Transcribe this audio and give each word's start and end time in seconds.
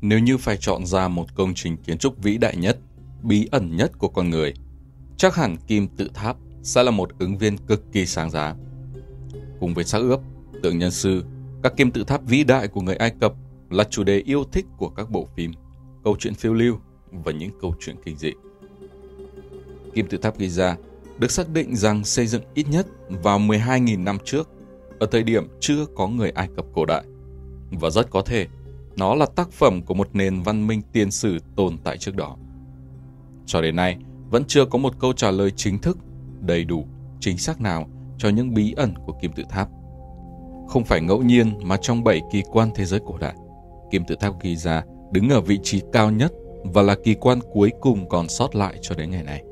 Nếu 0.00 0.18
như 0.18 0.38
phải 0.38 0.56
chọn 0.56 0.86
ra 0.86 1.08
một 1.08 1.34
công 1.34 1.54
trình 1.54 1.76
kiến 1.76 1.98
trúc 1.98 2.22
vĩ 2.22 2.38
đại 2.38 2.56
nhất, 2.56 2.78
bí 3.22 3.48
ẩn 3.50 3.76
nhất 3.76 3.98
của 3.98 4.08
con 4.08 4.30
người, 4.30 4.54
chắc 5.16 5.34
hẳn 5.34 5.56
kim 5.66 5.88
tự 5.88 6.10
tháp 6.14 6.36
sẽ 6.62 6.82
là 6.82 6.90
một 6.90 7.10
ứng 7.18 7.38
viên 7.38 7.56
cực 7.58 7.92
kỳ 7.92 8.06
sáng 8.06 8.30
giá. 8.30 8.54
Cùng 9.60 9.74
với 9.74 9.84
xác 9.84 9.98
ướp, 9.98 10.20
tượng 10.62 10.78
nhân 10.78 10.90
sư, 10.90 11.24
các 11.62 11.76
kim 11.76 11.90
tự 11.90 12.04
tháp 12.04 12.22
vĩ 12.26 12.44
đại 12.44 12.68
của 12.68 12.80
người 12.80 12.96
Ai 12.96 13.12
Cập 13.20 13.32
là 13.70 13.84
chủ 13.84 14.04
đề 14.04 14.18
yêu 14.18 14.44
thích 14.52 14.66
của 14.76 14.88
các 14.88 15.10
bộ 15.10 15.28
phim, 15.36 15.52
câu 16.04 16.16
chuyện 16.18 16.34
phiêu 16.34 16.54
lưu 16.54 16.78
và 17.12 17.32
những 17.32 17.50
câu 17.60 17.74
chuyện 17.80 17.96
kinh 18.04 18.16
dị. 18.16 18.32
Kim 19.94 20.06
tự 20.06 20.18
tháp 20.18 20.38
Giza 20.38 20.74
được 21.18 21.30
xác 21.30 21.52
định 21.52 21.76
rằng 21.76 22.04
xây 22.04 22.26
dựng 22.26 22.42
ít 22.54 22.66
nhất 22.70 22.86
vào 23.08 23.38
12.000 23.38 24.04
năm 24.04 24.18
trước, 24.24 24.50
ở 24.98 25.06
thời 25.06 25.22
điểm 25.22 25.48
chưa 25.60 25.86
có 25.96 26.08
người 26.08 26.30
Ai 26.30 26.48
Cập 26.56 26.64
cổ 26.74 26.84
đại. 26.84 27.04
Và 27.70 27.90
rất 27.90 28.10
có 28.10 28.22
thể 28.22 28.46
nó 28.98 29.14
là 29.14 29.26
tác 29.36 29.52
phẩm 29.52 29.82
của 29.82 29.94
một 29.94 30.08
nền 30.12 30.42
văn 30.42 30.66
minh 30.66 30.82
tiền 30.92 31.10
sử 31.10 31.38
tồn 31.56 31.76
tại 31.84 31.98
trước 31.98 32.16
đó. 32.16 32.36
Cho 33.46 33.60
đến 33.62 33.76
nay, 33.76 33.96
vẫn 34.30 34.44
chưa 34.48 34.64
có 34.64 34.78
một 34.78 34.94
câu 34.98 35.12
trả 35.12 35.30
lời 35.30 35.50
chính 35.56 35.78
thức, 35.78 35.98
đầy 36.40 36.64
đủ, 36.64 36.86
chính 37.20 37.38
xác 37.38 37.60
nào 37.60 37.88
cho 38.18 38.28
những 38.28 38.54
bí 38.54 38.72
ẩn 38.72 38.94
của 39.06 39.12
kim 39.22 39.32
tự 39.32 39.42
tháp. 39.48 39.68
Không 40.68 40.84
phải 40.84 41.00
ngẫu 41.00 41.22
nhiên 41.22 41.58
mà 41.62 41.76
trong 41.76 42.04
bảy 42.04 42.20
kỳ 42.32 42.42
quan 42.52 42.70
thế 42.74 42.84
giới 42.84 43.00
cổ 43.06 43.18
đại, 43.18 43.34
kim 43.90 44.04
tự 44.04 44.14
tháp 44.20 44.42
Giza 44.42 44.82
đứng 45.12 45.28
ở 45.28 45.40
vị 45.40 45.58
trí 45.62 45.82
cao 45.92 46.10
nhất 46.10 46.32
và 46.64 46.82
là 46.82 46.96
kỳ 47.04 47.14
quan 47.14 47.38
cuối 47.52 47.70
cùng 47.80 48.08
còn 48.08 48.28
sót 48.28 48.54
lại 48.54 48.74
cho 48.82 48.94
đến 48.94 49.10
ngày 49.10 49.22
nay. 49.22 49.42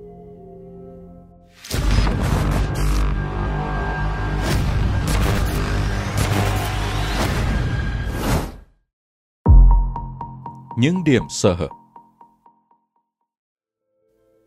Những 10.78 11.04
điểm 11.04 11.22
sơ 11.28 11.54
hở 11.54 11.68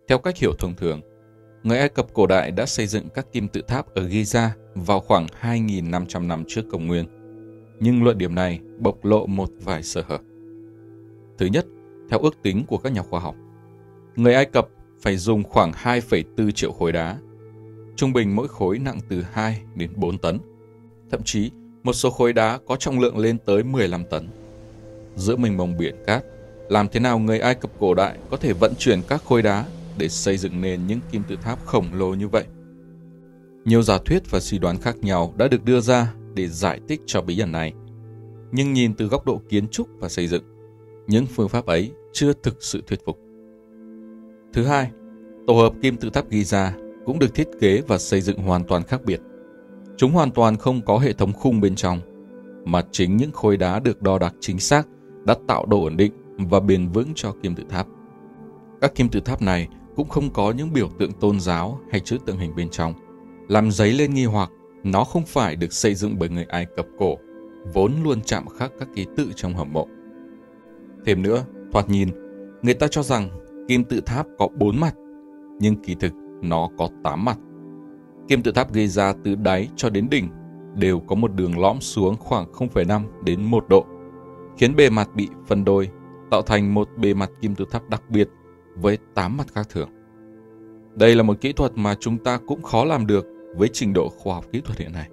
Theo 0.08 0.17
cách 0.17 0.38
hiểu 0.38 0.52
thông 0.59 0.75
thường, 0.75 1.02
người 1.63 1.77
Ai 1.77 1.89
Cập 1.89 2.13
cổ 2.13 2.27
đại 2.27 2.52
đã 2.52 2.66
xây 2.66 2.88
dựng 2.88 3.09
các 3.09 3.25
kim 3.31 3.47
tự 3.47 3.61
tháp 3.61 3.94
ở 3.94 4.08
Giza 4.08 4.49
vào 4.75 4.99
khoảng 4.99 5.27
2.500 5.41 6.27
năm 6.27 6.44
trước 6.47 6.61
công 6.71 6.88
nguyên. 6.88 7.05
Nhưng 7.80 8.03
luận 8.03 8.17
điểm 8.17 8.36
này 8.36 8.59
bộc 8.80 9.05
lộ 9.05 9.25
một 9.25 9.49
vài 9.63 9.83
sơ 9.83 10.03
hở. 10.08 10.17
Thứ 11.38 11.45
nhất, 11.45 11.66
theo 12.09 12.19
ước 12.19 12.36
tính 12.43 12.66
của 12.67 12.77
các 12.77 12.93
nhà 12.93 13.02
khoa 13.02 13.19
học, 13.19 13.36
người 14.16 14.33
Ai 14.33 14.45
Cập 14.45 14.67
phải 15.02 15.17
dùng 15.17 15.43
khoảng 15.43 15.71
2,4 15.71 16.52
triệu 16.52 16.71
khối 16.71 16.91
đá. 16.91 17.17
Trung 17.95 18.14
bình 18.14 18.36
mỗi 18.36 18.47
khối 18.47 18.80
nặng 18.80 18.99
từ 19.09 19.21
2 19.31 19.61
đến 19.75 19.91
4 19.95 20.17
tấn. 20.17 20.39
Thậm 21.11 21.21
chí, 21.23 21.52
một 21.83 21.93
số 21.93 22.09
khối 22.09 22.33
đá 22.33 22.59
có 22.67 22.75
trọng 22.75 22.99
lượng 22.99 23.17
lên 23.17 23.38
tới 23.45 23.64
15 23.64 24.03
tấn. 24.05 24.39
Giữa 25.20 25.36
mênh 25.36 25.58
mông 25.58 25.78
biển 25.78 25.95
cát, 26.08 26.23
làm 26.70 26.88
thế 26.88 27.00
nào 27.00 27.20
người 27.20 27.39
Ai 27.39 27.56
Cập 27.56 27.72
cổ 27.80 27.94
đại 27.94 28.17
có 28.30 28.38
thể 28.38 28.53
vận 28.53 28.73
chuyển 28.78 29.02
các 29.08 29.23
khối 29.26 29.42
đá 29.42 29.66
để 29.98 30.09
xây 30.09 30.38
dựng 30.38 30.61
nên 30.61 30.88
những 30.88 31.00
kim 31.11 31.23
tự 31.28 31.36
tháp 31.42 31.66
khổng 31.66 31.86
lồ 31.94 32.14
như 32.14 32.28
vậy? 32.28 32.44
Nhiều 33.66 33.81
giả 33.81 33.98
thuyết 34.06 34.31
và 34.31 34.39
suy 34.39 34.58
đoán 34.58 34.78
khác 34.78 34.95
nhau 35.02 35.34
đã 35.38 35.48
được 35.48 35.66
đưa 35.66 35.81
ra 35.81 36.14
để 36.34 36.48
giải 36.48 36.80
thích 36.88 37.02
cho 37.06 37.22
bí 37.22 37.39
ẩn 37.39 37.52
này. 37.52 37.73
Nhưng 38.52 38.73
nhìn 38.73 38.94
từ 38.94 39.08
góc 39.08 39.26
độ 39.26 39.42
kiến 39.50 39.67
trúc 39.67 39.88
và 40.00 40.09
xây 40.09 40.28
dựng, 40.28 40.44
những 41.08 41.26
phương 41.26 41.50
pháp 41.50 41.66
ấy 41.66 41.92
chưa 42.14 42.33
thực 42.33 42.64
sự 42.64 42.83
thuyết 42.88 43.06
phục. 43.06 43.20
Thứ 44.54 44.64
hai, 44.64 44.92
tổ 45.48 45.54
hợp 45.54 45.73
kim 45.81 45.98
tự 45.98 46.09
tháp 46.09 46.30
Giza 46.30 46.72
cũng 47.06 47.20
được 47.20 47.36
thiết 47.36 47.48
kế 47.59 47.81
và 47.88 47.98
xây 47.98 48.22
dựng 48.22 48.38
hoàn 48.38 48.64
toàn 48.64 48.83
khác 48.83 49.02
biệt. 49.06 49.22
Chúng 49.98 50.11
hoàn 50.11 50.31
toàn 50.31 50.58
không 50.58 50.81
có 50.86 50.98
hệ 50.98 51.14
thống 51.14 51.33
khung 51.33 51.61
bên 51.61 51.76
trong, 51.76 52.00
mà 52.66 52.81
chính 52.92 53.17
những 53.17 53.31
khối 53.31 53.58
đá 53.58 53.80
được 53.80 54.02
đo 54.02 54.20
đạc 54.20 54.33
chính 54.39 54.59
xác 54.59 54.88
đã 55.25 55.36
tạo 55.48 55.66
độ 55.66 55.84
ổn 55.84 55.98
định 55.98 56.12
và 56.38 56.59
bền 56.59 56.89
vững 56.89 57.12
cho 57.16 57.34
kim 57.44 57.56
tự 57.56 57.64
tháp. 57.70 57.88
Các 58.81 58.95
kim 58.95 59.09
tự 59.09 59.20
tháp 59.20 59.42
này 59.42 59.67
cũng 59.95 60.09
không 60.09 60.30
có 60.34 60.52
những 60.52 60.73
biểu 60.73 60.89
tượng 61.00 61.11
tôn 61.11 61.39
giáo 61.39 61.80
hay 61.92 62.00
chữ 62.00 62.17
tượng 62.26 62.38
hình 62.38 62.55
bên 62.55 62.70
trong, 62.70 62.93
làm 63.48 63.71
dấy 63.71 63.93
lên 63.93 64.14
nghi 64.14 64.26
hoặc 64.26 64.52
nó 64.83 65.04
không 65.04 65.23
phải 65.26 65.55
được 65.55 65.73
xây 65.73 65.95
dựng 65.95 66.16
bởi 66.20 66.30
người 66.30 66.43
Ai 66.43 66.66
Cập 66.76 66.86
cổ, 66.98 67.17
vốn 67.73 67.93
luôn 68.04 68.21
chạm 68.21 68.48
khắc 68.48 68.71
các 68.80 68.88
ký 68.95 69.05
tự 69.17 69.32
trong 69.36 69.54
hầm 69.54 69.73
mộ. 69.73 69.88
Thêm 71.05 71.22
nữa, 71.22 71.45
thoạt 71.72 71.89
nhìn, 71.89 72.10
người 72.61 72.73
ta 72.73 72.88
cho 72.88 73.04
rằng 73.04 73.30
kim 73.67 73.83
tự 73.83 74.02
tháp 74.02 74.26
có 74.38 74.48
bốn 74.58 74.80
mặt, 74.80 74.95
nhưng 75.60 75.76
kỳ 75.76 75.95
thực 75.95 76.14
nó 76.42 76.70
có 76.77 76.89
tám 77.04 77.26
mặt. 77.26 77.38
Kim 78.27 78.43
tự 78.43 78.52
tháp 78.52 78.73
gây 78.73 78.88
ra 78.88 79.14
từ 79.23 79.36
đáy 79.36 79.70
cho 79.76 79.89
đến 79.89 80.10
đỉnh 80.10 80.30
đều 80.76 80.99
có 80.99 81.16
một 81.16 81.33
đường 81.33 81.60
lõm 81.60 81.80
xuống 81.80 82.16
khoảng 82.20 82.52
0,5 82.52 83.02
đến 83.23 83.43
1 83.43 83.66
độ, 83.70 83.86
khiến 84.59 84.75
bề 84.75 84.89
mặt 84.89 85.09
bị 85.15 85.27
phân 85.47 85.65
đôi, 85.65 85.89
tạo 86.31 86.42
thành 86.42 86.73
một 86.73 86.89
bề 86.97 87.14
mặt 87.14 87.31
kim 87.42 87.55
tự 87.55 87.65
tháp 87.71 87.89
đặc 87.89 88.03
biệt 88.09 88.30
với 88.75 88.97
8 89.15 89.37
mặt 89.37 89.47
khác 89.53 89.67
thường. 89.70 89.89
Đây 90.95 91.15
là 91.15 91.23
một 91.23 91.42
kỹ 91.42 91.53
thuật 91.53 91.71
mà 91.75 91.95
chúng 91.99 92.17
ta 92.17 92.39
cũng 92.47 92.61
khó 92.61 92.86
làm 92.86 93.08
được 93.08 93.27
với 93.55 93.69
trình 93.73 93.93
độ 93.93 94.09
khoa 94.09 94.36
học 94.36 94.45
kỹ 94.52 94.61
thuật 94.61 94.80
hiện 94.80 94.92
nay. 94.93 95.09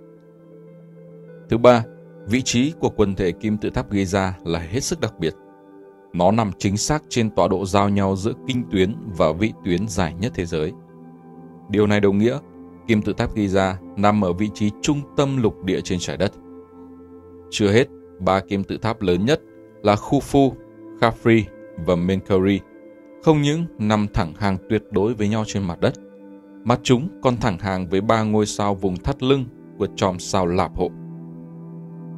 Thứ 1.49 1.59
ba, 1.59 1.85
vị 2.29 2.43
trí 2.43 2.73
của 2.81 2.89
quần 2.89 3.15
thể 3.15 3.33
kim 3.33 3.59
tự 3.59 3.71
tháp 3.71 3.91
Giza 3.91 4.31
là 4.45 4.59
hết 4.59 4.81
sức 4.81 5.01
đặc 5.01 5.19
biệt. 5.19 5.35
Nó 6.13 6.31
nằm 6.31 6.51
chính 6.59 6.77
xác 6.77 7.03
trên 7.09 7.31
tọa 7.31 7.49
độ 7.49 7.67
giao 7.67 7.89
nhau 7.89 8.17
giữa 8.17 8.33
kinh 8.47 8.65
tuyến 8.71 8.95
và 9.19 9.33
vị 9.33 9.53
tuyến 9.65 9.89
dài 9.89 10.15
nhất 10.21 10.33
thế 10.35 10.47
giới. 10.47 10.73
Điều 11.71 11.87
này 11.87 12.01
đồng 12.01 12.19
nghĩa 12.19 12.39
kim 12.87 13.03
tự 13.03 13.13
tháp 13.13 13.37
Giza 13.37 13.75
nằm 13.97 14.25
ở 14.25 14.33
vị 14.33 14.51
trí 14.55 14.71
trung 14.83 15.01
tâm 15.17 15.43
lục 15.43 15.65
địa 15.65 15.81
trên 15.81 15.99
trái 15.99 16.17
đất. 16.17 16.33
Chưa 17.51 17.73
hết, 17.73 17.89
ba 18.19 18.41
kim 18.41 18.65
tự 18.65 18.79
tháp 18.79 19.03
lớn 19.03 19.25
nhất 19.25 19.41
là 19.83 19.95
Khufu, 19.95 20.53
Khafre 21.01 21.43
và 21.87 21.97
Menkaure 21.97 22.59
không 23.23 23.43
những 23.43 23.65
nằm 23.79 24.07
thẳng 24.15 24.33
hàng 24.39 24.59
tuyệt 24.69 24.83
đối 24.91 25.15
với 25.15 25.29
nhau 25.29 25.45
trên 25.47 25.63
mặt 25.63 25.81
đất, 25.81 25.95
mà 26.65 26.77
chúng 26.83 27.09
còn 27.23 27.37
thẳng 27.37 27.59
hàng 27.59 27.89
với 27.89 28.01
ba 28.01 28.23
ngôi 28.23 28.47
sao 28.47 28.75
vùng 28.75 28.97
thắt 28.97 29.23
lưng 29.23 29.45
của 29.79 29.87
chòm 29.97 30.19
sao 30.19 30.47
Lạp 30.47 30.77
Hộ. 30.77 30.91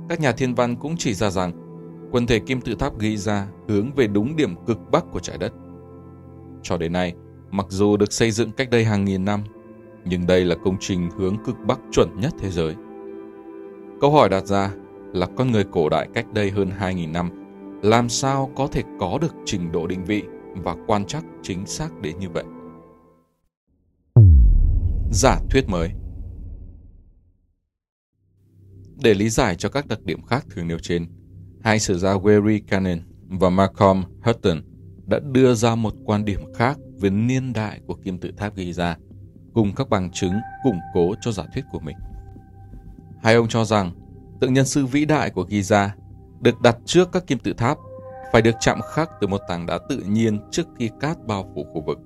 Các 0.08 0.20
nhà 0.20 0.32
thiên 0.32 0.54
văn 0.54 0.76
cũng 0.76 0.96
chỉ 0.96 1.14
ra 1.14 1.30
rằng 1.30 1.52
quần 2.12 2.26
thể 2.26 2.38
kim 2.38 2.60
tự 2.60 2.74
tháp 2.74 2.98
ghi 2.98 3.16
ra 3.16 3.46
hướng 3.68 3.92
về 3.96 4.06
đúng 4.06 4.36
điểm 4.36 4.54
cực 4.66 4.78
bắc 4.90 5.04
của 5.12 5.20
trái 5.20 5.38
đất. 5.38 5.52
Cho 6.62 6.76
đến 6.76 6.92
nay, 6.92 7.14
mặc 7.50 7.66
dù 7.68 7.96
được 7.96 8.12
xây 8.12 8.30
dựng 8.30 8.52
cách 8.52 8.70
đây 8.70 8.84
hàng 8.84 9.04
nghìn 9.04 9.24
năm, 9.24 9.44
nhưng 10.04 10.26
đây 10.26 10.44
là 10.44 10.56
công 10.64 10.76
trình 10.80 11.10
hướng 11.16 11.36
cực 11.44 11.56
bắc 11.66 11.80
chuẩn 11.92 12.20
nhất 12.20 12.32
thế 12.38 12.50
giới. 12.50 12.74
Câu 14.00 14.10
hỏi 14.12 14.28
đặt 14.28 14.46
ra 14.46 14.70
là 15.12 15.26
con 15.36 15.52
người 15.52 15.64
cổ 15.64 15.88
đại 15.88 16.08
cách 16.14 16.26
đây 16.32 16.50
hơn 16.50 16.70
2.000 16.80 17.12
năm 17.12 17.30
làm 17.82 18.08
sao 18.08 18.50
có 18.56 18.68
thể 18.72 18.82
có 19.00 19.18
được 19.20 19.34
trình 19.44 19.72
độ 19.72 19.86
định 19.86 20.04
vị 20.04 20.22
và 20.54 20.76
quan 20.86 21.06
trắc 21.06 21.24
chính 21.42 21.66
xác 21.66 22.00
đến 22.00 22.18
như 22.18 22.30
vậy. 22.30 22.44
Giả 25.12 25.38
thuyết 25.50 25.68
mới 25.68 25.90
Để 29.02 29.14
lý 29.14 29.28
giải 29.28 29.56
cho 29.56 29.68
các 29.68 29.86
đặc 29.86 30.04
điểm 30.04 30.22
khác 30.22 30.46
thường 30.50 30.68
nêu 30.68 30.78
trên, 30.78 31.06
hai 31.62 31.78
sử 31.78 31.98
gia 31.98 32.14
Wery 32.14 32.60
Cannon 32.66 32.98
và 33.28 33.50
Malcolm 33.50 34.04
Hutton 34.22 34.62
đã 35.06 35.18
đưa 35.32 35.54
ra 35.54 35.74
một 35.74 35.94
quan 36.04 36.24
điểm 36.24 36.40
khác 36.54 36.78
về 37.00 37.10
niên 37.10 37.52
đại 37.52 37.80
của 37.86 37.94
kim 37.94 38.18
tự 38.18 38.30
tháp 38.36 38.56
Giza, 38.56 38.94
cùng 39.54 39.74
các 39.74 39.88
bằng 39.88 40.10
chứng 40.12 40.34
củng 40.64 40.78
cố 40.94 41.14
cho 41.20 41.32
giả 41.32 41.44
thuyết 41.54 41.64
của 41.72 41.80
mình. 41.80 41.96
Hai 43.22 43.34
ông 43.34 43.48
cho 43.48 43.64
rằng 43.64 43.92
tượng 44.40 44.52
nhân 44.52 44.66
sư 44.66 44.86
vĩ 44.86 45.04
đại 45.04 45.30
của 45.30 45.44
Giza 45.44 45.88
được 46.40 46.60
đặt 46.60 46.76
trước 46.84 47.08
các 47.12 47.26
kim 47.26 47.38
tự 47.38 47.52
tháp 47.52 47.78
phải 48.32 48.42
được 48.42 48.54
chạm 48.60 48.80
khắc 48.80 49.10
từ 49.20 49.26
một 49.26 49.40
tảng 49.48 49.66
đá 49.66 49.78
tự 49.88 49.98
nhiên 49.98 50.38
trước 50.50 50.66
khi 50.78 50.90
cát 51.00 51.26
bao 51.26 51.52
phủ 51.54 51.66
khu 51.72 51.82
vực. 51.86 51.98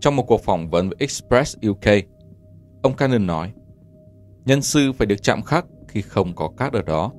Trong 0.00 0.16
một 0.16 0.22
cuộc 0.22 0.44
phỏng 0.44 0.70
vấn 0.70 0.88
với 0.88 0.96
Express 0.98 1.56
UK, 1.68 2.04
ông 2.82 2.96
Cannon 2.96 3.26
nói, 3.26 3.52
nhân 4.44 4.62
sư 4.62 4.92
phải 4.92 5.06
được 5.06 5.22
chạm 5.22 5.42
khắc 5.42 5.66
khi 5.88 6.02
không 6.02 6.34
có 6.34 6.50
cát 6.56 6.72
ở 6.72 6.82
đó. 6.82 7.12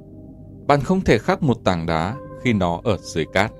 Bạn 0.67 0.81
không 0.81 1.01
thể 1.01 1.17
khắc 1.17 1.43
một 1.43 1.57
tảng 1.65 1.85
đá 1.85 2.15
khi 2.43 2.53
nó 2.53 2.81
ở 2.83 2.97
dưới 2.97 3.25
cát. 3.33 3.51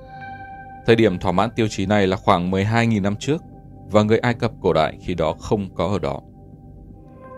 Thời 0.85 0.95
điểm 0.95 1.19
thỏa 1.19 1.31
mãn 1.31 1.49
tiêu 1.55 1.67
chí 1.69 1.85
này 1.85 2.07
là 2.07 2.17
khoảng 2.17 2.51
12.000 2.51 3.01
năm 3.01 3.15
trước 3.15 3.41
và 3.91 4.03
người 4.03 4.17
Ai 4.17 4.33
Cập 4.33 4.51
cổ 4.61 4.73
đại 4.73 4.97
khi 5.01 5.13
đó 5.13 5.33
không 5.39 5.75
có 5.75 5.87
ở 5.87 5.99
đó. 5.99 6.21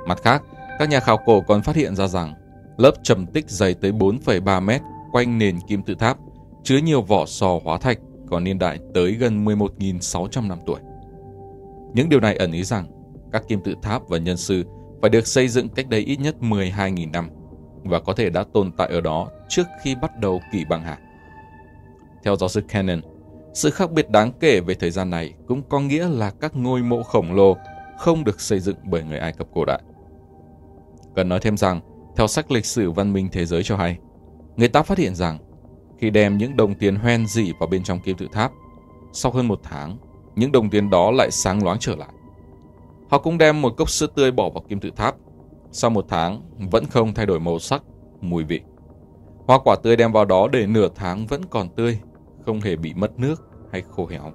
Mặt 0.07 0.21
khác, 0.23 0.43
các 0.79 0.89
nhà 0.89 0.99
khảo 0.99 1.17
cổ 1.25 1.41
còn 1.41 1.61
phát 1.61 1.75
hiện 1.75 1.95
ra 1.95 2.07
rằng 2.07 2.33
lớp 2.77 2.91
trầm 3.03 3.25
tích 3.25 3.50
dày 3.50 3.74
tới 3.74 3.91
4,3 3.91 4.62
mét 4.62 4.81
quanh 5.12 5.38
nền 5.38 5.59
kim 5.68 5.83
tự 5.83 5.95
tháp 5.95 6.18
chứa 6.63 6.77
nhiều 6.77 7.01
vỏ 7.01 7.25
sò 7.25 7.59
hóa 7.63 7.77
thạch 7.77 7.97
có 8.29 8.39
niên 8.39 8.59
đại 8.59 8.79
tới 8.94 9.12
gần 9.12 9.45
11.600 9.45 10.47
năm 10.47 10.59
tuổi. 10.65 10.79
Những 11.94 12.09
điều 12.09 12.19
này 12.19 12.35
ẩn 12.35 12.51
ý 12.51 12.63
rằng 12.63 12.85
các 13.31 13.44
kim 13.47 13.62
tự 13.62 13.75
tháp 13.81 14.07
và 14.07 14.18
nhân 14.18 14.38
sư 14.38 14.63
phải 15.01 15.09
được 15.09 15.27
xây 15.27 15.47
dựng 15.47 15.69
cách 15.69 15.89
đây 15.89 16.01
ít 16.01 16.19
nhất 16.19 16.35
12.000 16.41 17.12
năm 17.12 17.29
và 17.83 18.00
có 18.00 18.13
thể 18.13 18.29
đã 18.29 18.44
tồn 18.53 18.71
tại 18.77 18.88
ở 18.91 19.01
đó 19.01 19.30
trước 19.50 19.68
khi 19.83 19.95
bắt 19.95 20.12
đầu 20.19 20.41
kỷ 20.51 20.65
băng 20.65 20.83
hà. 20.83 20.97
Theo 22.23 22.35
giáo 22.35 22.50
sư 22.50 22.62
Cannon, 22.68 23.01
sự 23.53 23.69
khác 23.69 23.91
biệt 23.91 24.09
đáng 24.09 24.31
kể 24.39 24.59
về 24.59 24.73
thời 24.73 24.91
gian 24.91 25.09
này 25.09 25.33
cũng 25.47 25.62
có 25.69 25.80
nghĩa 25.80 26.07
là 26.07 26.31
các 26.41 26.56
ngôi 26.56 26.81
mộ 26.81 27.03
khổng 27.03 27.33
lồ 27.33 27.57
không 27.97 28.23
được 28.23 28.41
xây 28.41 28.59
dựng 28.59 28.75
bởi 28.83 29.03
người 29.03 29.19
Ai 29.19 29.31
Cập 29.31 29.47
cổ 29.53 29.65
đại. 29.65 29.81
Cần 31.15 31.30
nói 31.30 31.39
thêm 31.41 31.57
rằng, 31.57 31.81
theo 32.17 32.27
sách 32.27 32.51
lịch 32.51 32.65
sử 32.65 32.91
văn 32.91 33.13
minh 33.13 33.29
thế 33.31 33.45
giới 33.45 33.63
cho 33.63 33.77
hay, 33.77 33.97
người 34.55 34.67
ta 34.67 34.83
phát 34.83 34.97
hiện 34.97 35.15
rằng 35.15 35.37
khi 35.97 36.09
đem 36.09 36.37
những 36.37 36.57
đồng 36.57 36.75
tiền 36.75 36.95
hoen 36.95 37.27
dị 37.27 37.51
vào 37.59 37.67
bên 37.69 37.83
trong 37.83 37.99
kim 37.99 38.17
tự 38.17 38.27
tháp. 38.31 38.51
Sau 39.13 39.31
hơn 39.31 39.47
một 39.47 39.59
tháng, 39.63 39.97
những 40.35 40.51
đồng 40.51 40.69
tiền 40.69 40.89
đó 40.89 41.11
lại 41.11 41.31
sáng 41.31 41.63
loáng 41.63 41.77
trở 41.79 41.95
lại. 41.95 42.09
Họ 43.09 43.17
cũng 43.17 43.37
đem 43.37 43.61
một 43.61 43.73
cốc 43.77 43.89
sữa 43.89 44.07
tươi 44.15 44.31
bỏ 44.31 44.49
vào 44.49 44.63
kim 44.69 44.79
tự 44.79 44.91
tháp. 44.95 45.15
Sau 45.71 45.89
một 45.89 46.05
tháng, 46.09 46.41
vẫn 46.71 46.85
không 46.85 47.13
thay 47.13 47.25
đổi 47.25 47.39
màu 47.39 47.59
sắc, 47.59 47.83
mùi 48.21 48.43
vị. 48.43 48.61
Hoa 49.47 49.59
quả 49.63 49.75
tươi 49.83 49.95
đem 49.95 50.11
vào 50.11 50.25
đó 50.25 50.47
để 50.47 50.67
nửa 50.67 50.89
tháng 50.95 51.27
vẫn 51.27 51.45
còn 51.45 51.69
tươi, 51.69 51.99
không 52.45 52.61
hề 52.61 52.75
bị 52.75 52.93
mất 52.93 53.19
nước 53.19 53.49
hay 53.71 53.83
khô 53.91 54.07
héo. 54.07 54.31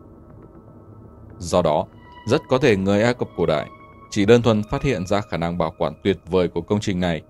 Do 1.39 1.63
đó, 1.63 1.87
rất 2.27 2.43
có 2.49 2.59
thể 2.59 2.77
người 2.77 3.03
Ai 3.03 3.15
Cập 3.15 3.29
cổ 3.37 3.47
đại 3.47 3.69
chỉ 4.11 4.27
đơn 4.27 4.43
thuần 4.43 4.63
phát 4.71 4.83
hiện 4.83 5.07
ra 5.07 5.21
khả 5.21 5.37
năng 5.37 5.59
bảo 5.59 5.75
quản 5.79 5.93
tuyệt 6.05 6.19
vời 6.27 6.49
của 6.49 6.61
công 6.61 6.81
trình 6.81 7.01
này 7.01 7.23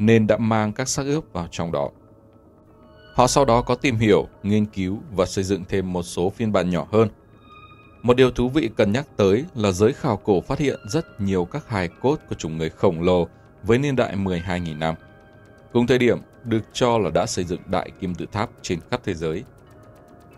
nên 0.00 0.26
đã 0.26 0.36
mang 0.36 0.72
các 0.72 0.88
xác 0.88 1.02
ướp 1.06 1.24
vào 1.32 1.48
trong 1.50 1.72
đó. 1.72 1.90
Họ 3.14 3.26
sau 3.26 3.44
đó 3.44 3.62
có 3.62 3.74
tìm 3.74 3.96
hiểu, 3.96 4.28
nghiên 4.42 4.66
cứu 4.66 4.98
và 5.12 5.26
xây 5.26 5.44
dựng 5.44 5.64
thêm 5.68 5.92
một 5.92 6.02
số 6.02 6.30
phiên 6.30 6.52
bản 6.52 6.70
nhỏ 6.70 6.86
hơn. 6.92 7.08
Một 8.02 8.16
điều 8.16 8.30
thú 8.30 8.48
vị 8.48 8.70
cần 8.76 8.92
nhắc 8.92 9.06
tới 9.16 9.44
là 9.54 9.72
giới 9.72 9.92
khảo 9.92 10.16
cổ 10.16 10.40
phát 10.40 10.58
hiện 10.58 10.80
rất 10.88 11.20
nhiều 11.20 11.44
các 11.44 11.68
hài 11.68 11.88
cốt 11.88 12.16
của 12.28 12.34
chủng 12.34 12.58
người 12.58 12.70
khổng 12.70 13.02
lồ 13.02 13.28
với 13.62 13.78
niên 13.78 13.96
đại 13.96 14.16
12.000 14.16 14.78
năm. 14.78 14.94
Cùng 15.72 15.86
thời 15.86 15.98
điểm 15.98 16.18
được 16.44 16.62
cho 16.72 16.98
là 16.98 17.10
đã 17.10 17.26
xây 17.26 17.44
dựng 17.44 17.60
đại 17.66 17.90
kim 18.00 18.14
tự 18.14 18.26
tháp 18.32 18.50
trên 18.62 18.78
khắp 18.90 19.00
thế 19.04 19.14
giới. 19.14 19.44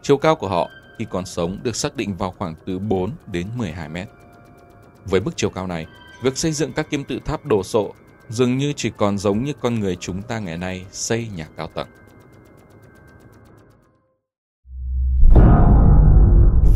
Chiều 0.02 0.16
cao 0.16 0.36
của 0.36 0.48
họ 0.48 0.70
khi 0.98 1.06
còn 1.10 1.26
sống 1.26 1.58
được 1.62 1.76
xác 1.76 1.96
định 1.96 2.16
vào 2.16 2.34
khoảng 2.38 2.54
từ 2.66 2.78
4 2.78 3.10
đến 3.26 3.46
12 3.56 3.88
mét. 3.88 4.08
Với 5.04 5.20
mức 5.20 5.32
chiều 5.36 5.50
cao 5.50 5.66
này, 5.66 5.86
việc 6.22 6.36
xây 6.36 6.52
dựng 6.52 6.72
các 6.72 6.90
kim 6.90 7.04
tự 7.04 7.18
tháp 7.24 7.46
đồ 7.46 7.62
sộ 7.62 7.94
dường 8.32 8.58
như 8.58 8.72
chỉ 8.76 8.90
còn 8.96 9.18
giống 9.18 9.44
như 9.44 9.52
con 9.60 9.80
người 9.80 9.96
chúng 9.96 10.22
ta 10.22 10.38
ngày 10.38 10.58
nay 10.58 10.86
xây 10.90 11.28
nhà 11.36 11.48
cao 11.56 11.68
tầng. 11.74 11.88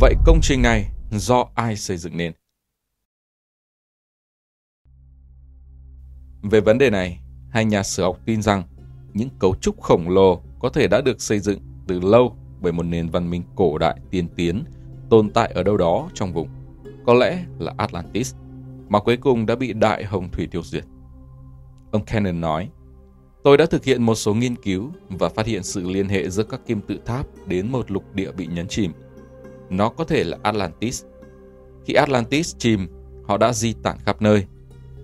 Vậy 0.01 0.15
công 0.27 0.41
trình 0.43 0.63
này 0.63 0.91
do 1.11 1.49
ai 1.55 1.77
xây 1.77 1.97
dựng 1.97 2.17
nên? 2.17 2.33
Về 6.43 6.61
vấn 6.61 6.79
đề 6.79 6.91
này, 6.91 7.21
hai 7.51 7.65
nhà 7.65 7.83
sử 7.83 8.03
học 8.03 8.19
tin 8.25 8.43
rằng 8.43 8.63
những 9.15 9.29
cấu 9.39 9.55
trúc 9.61 9.83
khổng 9.83 10.09
lồ 10.09 10.43
có 10.59 10.69
thể 10.69 10.89
đã 10.89 11.01
được 11.01 11.23
xây 11.23 11.39
dựng 11.39 11.61
từ 11.87 12.01
lâu 12.01 12.37
bởi 12.61 12.73
một 12.73 12.83
nền 12.83 13.09
văn 13.09 13.31
minh 13.31 13.43
cổ 13.55 13.79
đại 13.79 13.97
tiên 14.11 14.29
tiến 14.37 14.65
tồn 15.11 15.31
tại 15.31 15.53
ở 15.55 15.63
đâu 15.63 15.77
đó 15.77 16.11
trong 16.15 16.33
vùng, 16.33 16.49
có 17.07 17.15
lẽ 17.15 17.45
là 17.59 17.73
Atlantis, 17.77 18.35
mà 18.89 19.01
cuối 19.01 19.17
cùng 19.17 19.47
đã 19.47 19.57
bị 19.57 19.73
đại 19.73 20.05
hồng 20.05 20.31
thủy 20.31 20.49
tiêu 20.51 20.63
diệt. 20.63 20.85
Ông 21.97 22.05
Cannon 22.05 22.41
nói, 22.41 22.69
Tôi 23.45 23.57
đã 23.57 23.67
thực 23.67 23.85
hiện 23.85 24.03
một 24.03 24.15
số 24.15 24.35
nghiên 24.35 24.57
cứu 24.57 24.91
và 25.09 25.29
phát 25.29 25.47
hiện 25.47 25.63
sự 25.63 25.91
liên 25.91 26.09
hệ 26.09 26.31
giữa 26.31 26.43
các 26.43 26.61
kim 26.67 26.81
tự 26.81 26.99
tháp 27.07 27.27
đến 27.47 27.73
một 27.73 27.91
lục 27.91 28.15
địa 28.15 28.33
bị 28.33 28.47
nhấn 28.47 28.69
chìm. 28.69 28.93
Nó 29.71 29.89
có 29.89 30.05
thể 30.05 30.25
là 30.25 30.39
Atlantis. 30.43 31.05
Khi 31.85 31.95
Atlantis 31.95 32.57
chìm, 32.59 32.89
họ 33.25 33.37
đã 33.37 33.53
di 33.53 33.73
tản 33.83 33.99
khắp 33.99 34.23
nơi. 34.23 34.45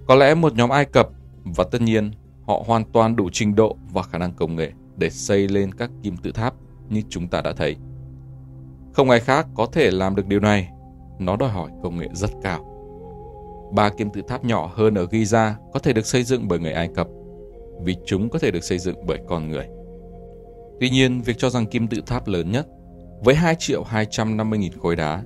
Có 0.07 0.15
lẽ 0.15 0.35
một 0.35 0.55
nhóm 0.55 0.71
Ai 0.71 0.85
Cập 0.85 1.09
và 1.45 1.65
tất 1.71 1.83
nhiên 1.83 2.11
họ 2.47 2.63
hoàn 2.67 2.85
toàn 2.85 3.17
đủ 3.17 3.29
trình 3.33 3.55
độ 3.55 3.77
và 3.93 4.03
khả 4.03 4.19
năng 4.19 4.33
công 4.33 4.57
nghệ 4.57 4.73
để 4.97 5.11
xây 5.11 5.49
lên 5.49 5.75
các 5.75 5.91
kim 6.03 6.17
tự 6.17 6.33
tháp 6.33 6.55
như 6.89 7.03
chúng 7.09 7.29
ta 7.29 7.41
đã 7.41 7.53
thấy. 7.53 7.77
Không 8.93 9.11
ai 9.11 9.21
khác 9.21 9.47
có 9.55 9.67
thể 9.73 9.91
làm 9.91 10.17
được 10.17 10.27
điều 10.27 10.41
này. 10.41 10.69
Nó 11.19 11.37
đòi 11.37 11.51
hỏi 11.51 11.71
công 11.83 11.99
nghệ 11.99 12.09
rất 12.15 12.31
cao. 12.43 12.72
Ba 13.75 13.91
kim 13.91 14.11
tự 14.11 14.23
tháp 14.29 14.45
nhỏ 14.45 14.73
hơn 14.75 14.95
ở 14.95 15.05
Giza 15.05 15.53
có 15.73 15.81
thể 15.81 15.93
được 15.93 16.07
xây 16.07 16.23
dựng 16.23 16.49
bởi 16.49 16.59
người 16.59 16.73
Ai 16.73 16.89
Cập 16.95 17.07
vì 17.85 17.97
chúng 18.07 18.31
có 18.31 18.39
thể 18.39 18.51
được 18.51 18.65
xây 18.65 18.79
dựng 18.79 18.97
bởi 19.07 19.19
con 19.29 19.49
người. 19.51 19.67
Tuy 20.81 20.91
nhiên, 20.91 21.23
việc 21.23 21.39
cho 21.39 21.51
rằng 21.51 21.67
kim 21.67 21.89
tự 21.89 22.01
tháp 22.07 22.29
lớn 22.29 22.51
nhất 22.51 22.67
với 23.25 23.35
2 23.35 23.55
triệu 23.59 23.83
250 23.83 24.59
nghìn 24.59 24.73
khối 24.73 24.97
đá, 24.97 25.23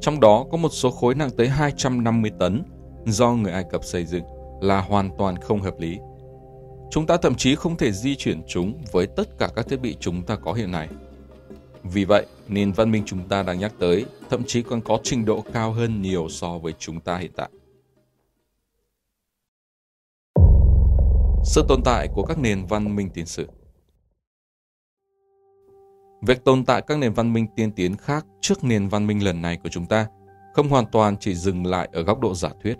trong 0.00 0.20
đó 0.20 0.46
có 0.50 0.56
một 0.56 0.68
số 0.68 0.90
khối 0.90 1.14
nặng 1.14 1.30
tới 1.36 1.48
250 1.48 2.30
tấn 2.38 2.62
do 3.06 3.30
người 3.30 3.52
Ai 3.52 3.64
Cập 3.70 3.84
xây 3.84 4.04
dựng 4.04 4.24
là 4.60 4.80
hoàn 4.80 5.10
toàn 5.18 5.36
không 5.36 5.60
hợp 5.60 5.74
lý. 5.78 5.98
Chúng 6.90 7.06
ta 7.06 7.16
thậm 7.16 7.34
chí 7.34 7.54
không 7.54 7.76
thể 7.76 7.92
di 7.92 8.16
chuyển 8.16 8.42
chúng 8.48 8.74
với 8.92 9.06
tất 9.06 9.38
cả 9.38 9.48
các 9.56 9.68
thiết 9.68 9.80
bị 9.80 9.96
chúng 10.00 10.22
ta 10.22 10.36
có 10.36 10.52
hiện 10.52 10.70
nay. 10.70 10.88
Vì 11.82 12.04
vậy, 12.04 12.26
nền 12.48 12.72
văn 12.72 12.90
minh 12.90 13.02
chúng 13.06 13.28
ta 13.28 13.42
đang 13.42 13.58
nhắc 13.58 13.72
tới 13.78 14.04
thậm 14.30 14.42
chí 14.46 14.62
còn 14.62 14.80
có 14.80 14.98
trình 15.02 15.24
độ 15.24 15.44
cao 15.52 15.72
hơn 15.72 16.02
nhiều 16.02 16.28
so 16.28 16.58
với 16.58 16.72
chúng 16.78 17.00
ta 17.00 17.16
hiện 17.16 17.32
tại. 17.36 17.48
Sự 21.48 21.64
tồn 21.68 21.82
tại 21.84 22.08
của 22.14 22.22
các 22.22 22.38
nền 22.38 22.66
văn 22.66 22.96
minh 22.96 23.10
tiền 23.14 23.26
sử 23.26 23.48
Việc 26.22 26.44
tồn 26.44 26.64
tại 26.64 26.82
các 26.86 26.98
nền 26.98 27.12
văn 27.12 27.32
minh 27.32 27.46
tiên 27.56 27.72
tiến 27.72 27.96
khác 27.96 28.26
trước 28.40 28.64
nền 28.64 28.88
văn 28.88 29.06
minh 29.06 29.24
lần 29.24 29.42
này 29.42 29.58
của 29.62 29.68
chúng 29.68 29.86
ta 29.86 30.06
không 30.54 30.68
hoàn 30.68 30.86
toàn 30.86 31.16
chỉ 31.16 31.34
dừng 31.34 31.66
lại 31.66 31.88
ở 31.92 32.02
góc 32.02 32.20
độ 32.20 32.34
giả 32.34 32.48
thuyết. 32.62 32.76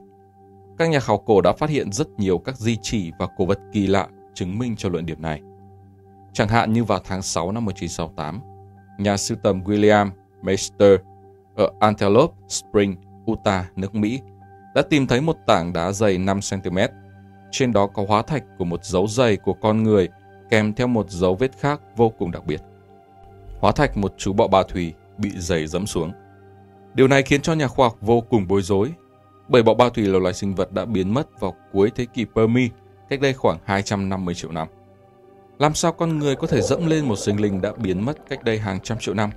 Các 0.78 0.90
nhà 0.90 1.00
khảo 1.00 1.18
cổ 1.18 1.40
đã 1.40 1.52
phát 1.52 1.70
hiện 1.70 1.92
rất 1.92 2.08
nhiều 2.18 2.38
các 2.38 2.56
di 2.56 2.78
chỉ 2.82 3.12
và 3.18 3.26
cổ 3.36 3.44
vật 3.44 3.58
kỳ 3.72 3.86
lạ 3.86 4.08
chứng 4.34 4.58
minh 4.58 4.76
cho 4.76 4.88
luận 4.88 5.06
điểm 5.06 5.22
này. 5.22 5.40
Chẳng 6.32 6.48
hạn 6.48 6.72
như 6.72 6.84
vào 6.84 7.00
tháng 7.04 7.22
6 7.22 7.52
năm 7.52 7.64
1968, 7.64 8.40
nhà 8.98 9.16
sưu 9.16 9.38
tầm 9.42 9.60
William 9.64 10.10
Meister 10.42 11.00
ở 11.56 11.70
Antelope 11.80 12.34
Spring, 12.48 12.96
Utah, 13.30 13.78
nước 13.78 13.94
Mỹ 13.94 14.20
đã 14.74 14.82
tìm 14.82 15.06
thấy 15.06 15.20
một 15.20 15.36
tảng 15.46 15.72
đá 15.72 15.92
dày 15.92 16.18
5 16.18 16.40
cm. 16.50 16.78
Trên 17.50 17.72
đó 17.72 17.86
có 17.86 18.04
hóa 18.08 18.22
thạch 18.22 18.44
của 18.58 18.64
một 18.64 18.84
dấu 18.84 19.06
giày 19.06 19.36
của 19.36 19.54
con 19.54 19.82
người 19.82 20.08
kèm 20.50 20.72
theo 20.72 20.86
một 20.86 21.10
dấu 21.10 21.34
vết 21.34 21.58
khác 21.58 21.80
vô 21.96 22.08
cùng 22.18 22.30
đặc 22.30 22.46
biệt. 22.46 22.60
Hóa 23.60 23.72
thạch 23.72 23.96
một 23.96 24.14
chú 24.16 24.32
bọ 24.32 24.48
ba 24.48 24.62
thủy 24.68 24.94
bị 25.18 25.30
giày 25.36 25.66
dẫm 25.66 25.86
xuống. 25.86 26.12
Điều 26.94 27.08
này 27.08 27.22
khiến 27.22 27.40
cho 27.40 27.54
nhà 27.54 27.68
khoa 27.68 27.86
học 27.88 27.96
vô 28.00 28.20
cùng 28.20 28.48
bối 28.48 28.62
rối 28.62 28.92
bởi 29.48 29.62
bọ 29.62 29.74
ba 29.74 29.88
thủy 29.88 30.04
là 30.04 30.18
loài 30.18 30.34
sinh 30.34 30.54
vật 30.54 30.72
đã 30.72 30.84
biến 30.84 31.14
mất 31.14 31.40
vào 31.40 31.54
cuối 31.72 31.90
thế 31.94 32.04
kỷ 32.04 32.24
Permi, 32.34 32.68
cách 33.08 33.20
đây 33.20 33.32
khoảng 33.32 33.58
250 33.64 34.34
triệu 34.34 34.52
năm. 34.52 34.68
Làm 35.58 35.74
sao 35.74 35.92
con 35.92 36.18
người 36.18 36.36
có 36.36 36.46
thể 36.46 36.60
dẫm 36.60 36.86
lên 36.86 37.08
một 37.08 37.16
sinh 37.16 37.40
linh 37.40 37.60
đã 37.60 37.72
biến 37.76 38.04
mất 38.04 38.16
cách 38.28 38.44
đây 38.44 38.58
hàng 38.58 38.80
trăm 38.80 38.98
triệu 38.98 39.14
năm? 39.14 39.30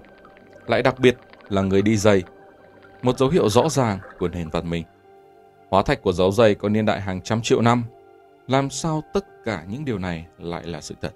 Lại 0.68 0.82
đặc 0.84 1.00
biệt 1.00 1.18
là 1.50 1.62
người 1.62 1.82
đi 1.82 1.98
giày, 1.98 2.24
một 3.02 3.18
dấu 3.18 3.30
hiệu 3.30 3.50
rõ 3.50 3.70
ràng 3.70 4.00
của 4.20 4.28
nền 4.28 4.50
văn 4.50 4.70
minh. 4.70 4.84
Hóa 5.70 5.84
thạch 5.84 6.02
của 6.02 6.12
dấu 6.12 6.32
giày 6.32 6.56
có 6.56 6.70
niên 6.70 6.86
đại 6.86 7.02
hàng 7.02 7.22
trăm 7.22 7.42
triệu 7.42 7.62
năm. 7.62 7.84
Làm 8.50 8.70
sao 8.70 9.04
tất 9.14 9.46
cả 9.46 9.64
những 9.70 9.86
điều 9.86 9.98
này 9.98 10.26
lại 10.38 10.64
là 10.68 10.82
sự 10.82 10.96
thật? 11.02 11.14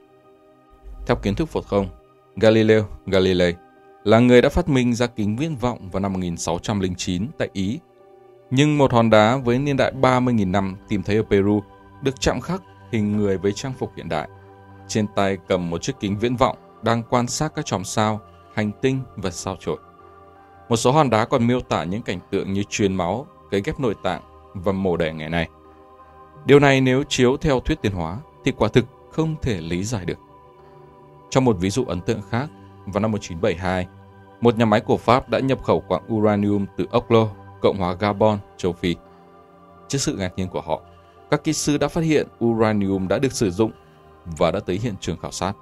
Theo 1.06 1.16
kiến 1.16 1.36
thức 1.36 1.50
phổ 1.50 1.62
thông, 1.62 1.88
Galileo 2.36 2.86
Galilei 3.06 3.54
là 4.04 4.20
người 4.20 4.42
đã 4.42 4.50
phát 4.50 4.70
minh 4.70 4.94
ra 4.94 5.08
kính 5.08 5.36
viễn 5.36 5.56
vọng 5.56 5.90
vào 5.92 6.00
năm 6.00 6.14
1609 6.14 7.28
tại 7.38 7.50
Ý 7.54 7.80
nhưng 8.52 8.78
một 8.78 8.94
hòn 8.94 9.10
đá 9.10 9.38
với 9.38 9.60
niên 9.60 9.78
đại 9.78 9.94
30.000 10.02 10.52
năm 10.52 10.76
tìm 10.88 11.04
thấy 11.04 11.18
ở 11.18 11.24
Peru 11.30 11.64
được 12.02 12.22
chạm 12.22 12.42
khắc 12.42 12.62
hình 12.92 13.18
người 13.18 13.38
với 13.38 13.52
trang 13.52 13.74
phục 13.74 13.92
hiện 13.96 14.10
đại. 14.10 14.30
Trên 14.88 15.08
tay 15.16 15.38
cầm 15.48 15.70
một 15.70 15.82
chiếc 15.82 15.94
kính 16.00 16.18
viễn 16.20 16.36
vọng 16.36 16.58
đang 16.82 17.04
quan 17.10 17.28
sát 17.28 17.56
các 17.56 17.66
chòm 17.66 17.84
sao, 17.84 18.20
hành 18.54 18.72
tinh 18.82 19.00
và 19.16 19.32
sao 19.32 19.58
chổi. 19.60 19.78
Một 20.70 20.76
số 20.76 20.92
hòn 20.92 21.10
đá 21.10 21.26
còn 21.26 21.48
miêu 21.48 21.60
tả 21.60 21.84
những 21.84 22.02
cảnh 22.02 22.20
tượng 22.32 22.54
như 22.54 22.64
truyền 22.70 22.96
máu, 22.96 23.28
cấy 23.52 23.62
ghép 23.66 23.80
nội 23.80 23.96
tạng 24.04 24.22
và 24.54 24.72
mổ 24.72 24.98
đẻ 24.98 25.14
ngày 25.14 25.30
nay. 25.30 25.50
Điều 26.46 26.60
này 26.60 26.82
nếu 26.82 27.04
chiếu 27.04 27.38
theo 27.38 27.60
thuyết 27.60 27.82
tiến 27.82 27.92
hóa 27.92 28.18
thì 28.46 28.52
quả 28.58 28.70
thực 28.70 28.86
không 29.12 29.36
thể 29.42 29.62
lý 29.62 29.84
giải 29.84 30.06
được. 30.06 30.18
Trong 31.30 31.46
một 31.46 31.58
ví 31.60 31.70
dụ 31.70 31.86
ấn 31.86 32.02
tượng 32.02 32.22
khác, 32.30 32.50
vào 32.86 33.02
năm 33.02 33.12
1972, 33.12 33.88
một 34.42 34.58
nhà 34.58 34.66
máy 34.66 34.80
của 34.80 34.98
Pháp 34.98 35.30
đã 35.30 35.40
nhập 35.40 35.64
khẩu 35.64 35.80
quặng 35.80 36.14
uranium 36.14 36.66
từ 36.78 36.86
Oklo 36.92 37.28
Cộng 37.62 37.78
hòa 37.78 37.94
Gabon, 37.94 38.38
châu 38.58 38.74
Phi. 38.74 38.96
Trước 39.88 39.98
sự 39.98 40.16
ngạc 40.16 40.34
nhiên 40.36 40.48
của 40.48 40.62
họ, 40.62 40.82
các 41.32 41.44
kỹ 41.44 41.54
sư 41.54 41.78
đã 41.78 41.88
phát 41.88 42.02
hiện 42.02 42.28
uranium 42.46 43.08
đã 43.08 43.20
được 43.20 43.32
sử 43.32 43.52
dụng 43.52 43.72
và 44.26 44.52
đã 44.52 44.60
tới 44.60 44.80
hiện 44.84 44.94
trường 45.00 45.18
khảo 45.18 45.32
sát. 45.32 45.54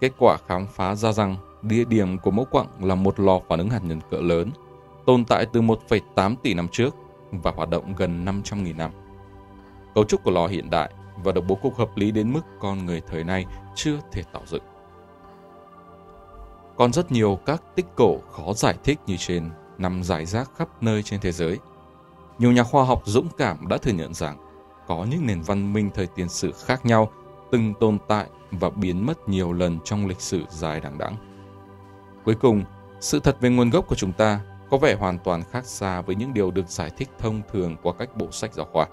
Kết 0.00 0.12
quả 0.18 0.36
khám 0.46 0.66
phá 0.66 0.94
ra 0.94 1.12
rằng 1.12 1.36
địa 1.62 1.84
điểm 1.84 2.18
của 2.18 2.30
mẫu 2.30 2.44
quặng 2.44 2.66
là 2.80 2.94
một 2.94 3.20
lò 3.20 3.40
phản 3.48 3.58
ứng 3.58 3.70
hạt 3.70 3.84
nhân 3.84 4.00
cỡ 4.10 4.16
lớn, 4.16 4.50
tồn 5.06 5.24
tại 5.24 5.46
từ 5.52 5.60
1,8 5.60 6.34
tỷ 6.42 6.54
năm 6.54 6.68
trước 6.72 6.94
và 7.30 7.50
hoạt 7.50 7.70
động 7.70 7.94
gần 7.96 8.24
500.000 8.24 8.76
năm. 8.76 8.90
Cấu 9.94 10.04
trúc 10.04 10.24
của 10.24 10.30
lò 10.30 10.46
hiện 10.46 10.70
đại 10.70 10.92
và 11.24 11.32
được 11.32 11.44
bố 11.48 11.54
cục 11.54 11.76
hợp 11.76 11.96
lý 11.96 12.10
đến 12.10 12.32
mức 12.32 12.40
con 12.60 12.86
người 12.86 13.02
thời 13.06 13.24
nay 13.24 13.46
chưa 13.74 13.98
thể 14.12 14.22
tạo 14.32 14.42
dựng. 14.46 14.62
Còn 16.76 16.92
rất 16.92 17.12
nhiều 17.12 17.38
các 17.46 17.62
tích 17.74 17.86
cổ 17.96 18.18
khó 18.30 18.52
giải 18.52 18.74
thích 18.84 18.98
như 19.06 19.16
trên 19.18 19.50
nằm 19.78 20.02
rải 20.02 20.26
rác 20.26 20.50
khắp 20.56 20.68
nơi 20.80 21.02
trên 21.02 21.20
thế 21.20 21.32
giới. 21.32 21.58
Nhiều 22.38 22.52
nhà 22.52 22.62
khoa 22.62 22.84
học 22.84 23.02
dũng 23.04 23.28
cảm 23.38 23.68
đã 23.68 23.78
thừa 23.78 23.92
nhận 23.92 24.14
rằng 24.14 24.36
có 24.86 25.06
những 25.10 25.26
nền 25.26 25.40
văn 25.42 25.72
minh 25.72 25.90
thời 25.94 26.06
tiền 26.06 26.28
sử 26.28 26.52
khác 26.52 26.86
nhau 26.86 27.10
từng 27.50 27.74
tồn 27.80 27.98
tại 28.08 28.26
và 28.50 28.70
biến 28.70 29.06
mất 29.06 29.28
nhiều 29.28 29.52
lần 29.52 29.78
trong 29.84 30.06
lịch 30.06 30.20
sử 30.20 30.42
dài 30.48 30.80
đằng 30.80 30.98
đẵng. 30.98 31.16
Cuối 32.24 32.34
cùng, 32.34 32.64
sự 33.00 33.20
thật 33.20 33.36
về 33.40 33.50
nguồn 33.50 33.70
gốc 33.70 33.86
của 33.88 33.94
chúng 33.94 34.12
ta 34.12 34.40
có 34.70 34.76
vẻ 34.76 34.94
hoàn 34.94 35.18
toàn 35.18 35.42
khác 35.50 35.64
xa 35.66 36.00
với 36.00 36.14
những 36.14 36.34
điều 36.34 36.50
được 36.50 36.68
giải 36.68 36.90
thích 36.96 37.08
thông 37.18 37.42
thường 37.52 37.76
qua 37.82 37.92
các 37.98 38.16
bộ 38.16 38.26
sách 38.30 38.54
giáo 38.54 38.66
khoa. 38.72 38.86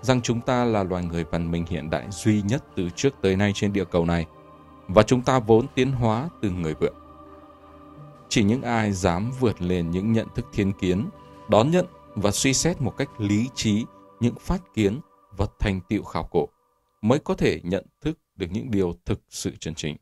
Rằng 0.00 0.22
chúng 0.22 0.40
ta 0.40 0.64
là 0.64 0.82
loài 0.82 1.04
người 1.04 1.24
văn 1.24 1.50
minh 1.50 1.64
hiện 1.68 1.90
đại 1.90 2.06
duy 2.10 2.42
nhất 2.42 2.64
từ 2.76 2.88
trước 2.96 3.14
tới 3.22 3.36
nay 3.36 3.52
trên 3.54 3.72
địa 3.72 3.84
cầu 3.84 4.04
này, 4.04 4.26
và 4.88 5.02
chúng 5.02 5.22
ta 5.22 5.38
vốn 5.38 5.66
tiến 5.74 5.92
hóa 5.92 6.28
từ 6.42 6.50
người 6.50 6.74
vượn. 6.74 6.94
Chỉ 8.28 8.44
những 8.44 8.62
ai 8.62 8.92
dám 8.92 9.30
vượt 9.40 9.62
lên 9.62 9.90
những 9.90 10.12
nhận 10.12 10.26
thức 10.34 10.46
thiên 10.52 10.72
kiến, 10.72 11.08
đón 11.50 11.70
nhận 11.70 11.86
và 12.14 12.30
suy 12.30 12.54
xét 12.54 12.80
một 12.80 12.96
cách 12.96 13.08
lý 13.18 13.48
trí 13.54 13.84
những 14.20 14.34
phát 14.40 14.60
kiến 14.74 15.00
và 15.36 15.46
thành 15.58 15.80
tựu 15.88 16.02
khảo 16.02 16.28
cổ 16.30 16.48
mới 17.02 17.18
có 17.18 17.34
thể 17.34 17.60
nhận 17.64 17.86
thức 18.00 18.18
được 18.36 18.46
những 18.50 18.70
điều 18.70 18.94
thực 19.04 19.20
sự 19.28 19.52
chân 19.60 19.74
chính. 19.74 19.96